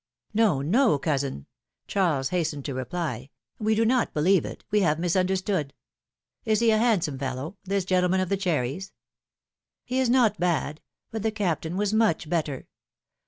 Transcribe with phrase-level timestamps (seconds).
[0.35, 1.45] "^^No, no, cousin!"
[1.85, 5.75] Charles hastened to reply, we do not believe it; Ave have misunderstood.
[6.43, 8.93] Is he a handsome fellow, this gentleman of the cherries?"
[9.83, 12.67] He is not bad; but the Captain Avas much better.